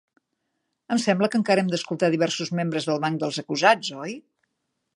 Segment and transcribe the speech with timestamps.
[0.95, 4.17] Em sembla que encara hem d'escoltar diversos membres del banc dels acusats, oi?